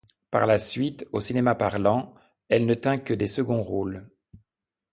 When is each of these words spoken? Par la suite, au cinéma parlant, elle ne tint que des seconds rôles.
Par 0.31 0.47
la 0.47 0.57
suite, 0.57 1.05
au 1.11 1.19
cinéma 1.19 1.53
parlant, 1.53 2.15
elle 2.49 2.65
ne 2.65 2.73
tint 2.73 2.97
que 2.97 3.13
des 3.13 3.27
seconds 3.27 3.61
rôles. 3.61 4.09